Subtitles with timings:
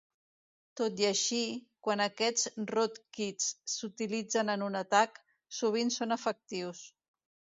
[0.79, 1.41] Tot i així,
[1.87, 5.23] quan aquests "rootkits" s'utilitzen en un atac,
[5.59, 6.83] sovint són efectius.